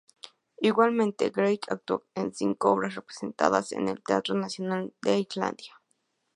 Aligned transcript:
Igualmente, 0.57 1.29
Grieg 1.29 1.59
actuó 1.69 2.05
en 2.15 2.33
cinco 2.33 2.71
obras 2.71 2.95
representadas 2.95 3.71
en 3.71 3.87
el 3.87 4.01
Teatro 4.01 4.33
Nacional 4.33 4.95
de 5.03 5.19
Islandia. 5.19 5.79